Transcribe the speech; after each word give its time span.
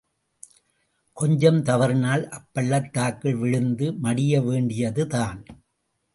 கொஞ்சம் 1.17 1.59
தவறினால் 1.61 2.23
அப்பள்ளத்தாக்கில் 2.29 3.35
விழுந்து 3.35 3.91
மடியவேண்டியதுதான். 4.03 5.39